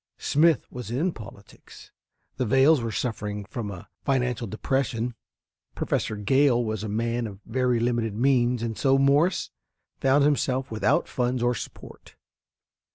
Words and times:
Smith 0.17 0.65
was 0.71 0.89
in 0.89 1.11
politics, 1.11 1.91
the 2.37 2.45
Vails 2.47 2.81
were 2.81 2.91
suffering 2.91 3.45
from 3.45 3.69
a 3.69 3.87
financial 4.03 4.47
depression, 4.47 5.13
Professor 5.75 6.15
Gale 6.15 6.65
was 6.65 6.83
a 6.83 6.89
man 6.89 7.27
of 7.27 7.39
very 7.45 7.79
limited 7.79 8.15
means, 8.15 8.63
and 8.63 8.75
so 8.75 8.97
Morse 8.97 9.51
found 9.99 10.23
himself 10.23 10.71
without 10.71 11.07
funds 11.07 11.43
or 11.43 11.53
support. 11.53 12.15